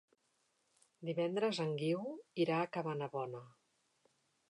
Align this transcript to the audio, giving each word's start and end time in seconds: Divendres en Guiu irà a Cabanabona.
Divendres 1.09 1.61
en 1.67 1.77
Guiu 1.83 2.01
irà 2.47 2.59
a 2.65 2.73
Cabanabona. 2.79 3.47